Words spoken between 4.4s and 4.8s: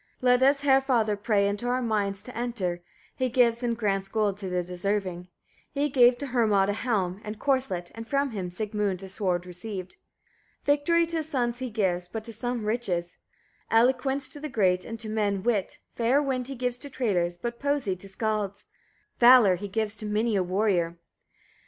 the